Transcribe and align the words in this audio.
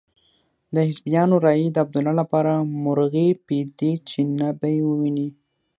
د 0.73 0.75
حزبیانو 0.87 1.35
رایې 1.45 1.67
د 1.71 1.77
عبدالله 1.83 2.13
لپاره 2.21 2.53
مرغۍ 2.83 3.29
پۍ 3.45 3.59
دي 3.77 3.91
چې 4.09 4.19
نه 4.39 4.49
به 4.59 4.67
يې 4.75 4.81
وویني. 4.89 5.27